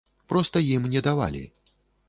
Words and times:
Проста 0.31 0.63
ім 0.71 0.89
не 0.95 1.05
давалі. 1.11 1.45